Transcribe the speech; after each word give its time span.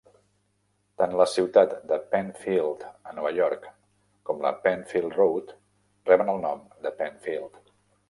Tant 1.01 1.11
la 1.19 1.27
ciutat 1.33 1.75
de 1.91 1.99
Penfield, 2.13 2.87
a 3.11 3.15
Nova 3.19 3.33
York, 3.41 3.69
com 4.31 4.43
la 4.49 4.55
Penfield 4.67 5.17
Road 5.23 5.57
reben 6.13 6.37
el 6.39 6.45
nom 6.51 6.69
de 6.89 6.99
Penfield. 7.05 7.67